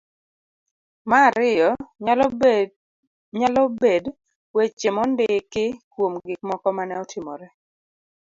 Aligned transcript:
ma 1.09 1.17
ariyo 1.27 1.69
.nyalo 3.39 3.63
bed 3.81 4.03
weche 4.55 4.89
mondiki 4.95 5.65
kuom 5.91 6.13
gikmoko 6.25 6.67
mane 6.77 6.93
otimore. 7.03 7.47